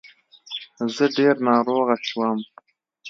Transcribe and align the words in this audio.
زه 0.95 1.05
ډير 1.15 1.35
ناروغه 1.47 1.95
شوم 2.07 2.37